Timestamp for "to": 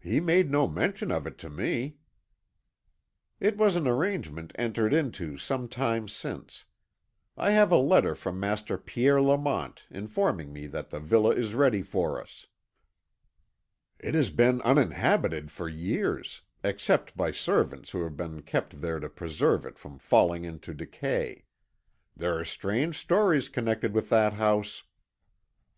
1.36-1.50, 18.98-19.10